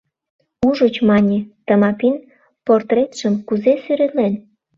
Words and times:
Ужыч, 0.67 0.95
мане, 1.09 1.37
Тымапин 1.65 2.15
портретшым 2.65 3.33
кузе 3.47 3.73
сӱретлен? 3.83 4.33